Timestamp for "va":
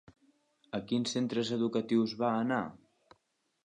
2.25-2.35